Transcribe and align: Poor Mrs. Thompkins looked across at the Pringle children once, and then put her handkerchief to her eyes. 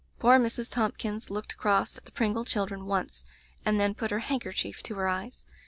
Poor 0.17 0.39
Mrs. 0.39 0.71
Thompkins 0.71 1.29
looked 1.29 1.53
across 1.53 1.95
at 1.95 2.05
the 2.05 2.11
Pringle 2.11 2.43
children 2.43 2.87
once, 2.87 3.23
and 3.63 3.79
then 3.79 3.93
put 3.93 4.09
her 4.09 4.17
handkerchief 4.17 4.81
to 4.81 4.95
her 4.95 5.07
eyes. 5.07 5.45